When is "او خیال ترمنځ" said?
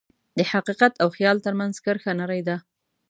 1.01-1.75